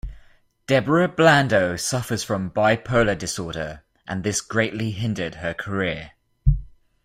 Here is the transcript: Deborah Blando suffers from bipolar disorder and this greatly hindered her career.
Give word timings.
Deborah 0.65 1.07
Blando 1.07 1.77
suffers 1.79 2.23
from 2.23 2.49
bipolar 2.49 3.15
disorder 3.15 3.83
and 4.07 4.23
this 4.23 4.41
greatly 4.41 4.89
hindered 4.89 5.35
her 5.35 5.53
career. 5.53 6.13